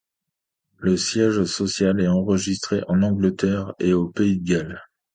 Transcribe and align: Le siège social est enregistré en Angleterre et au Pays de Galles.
Le 0.77 0.97
siège 0.97 1.43
social 1.43 1.99
est 2.01 2.07
enregistré 2.07 2.81
en 2.87 3.03
Angleterre 3.03 3.75
et 3.77 3.93
au 3.93 4.09
Pays 4.09 4.39
de 4.39 4.43
Galles. 4.43 4.81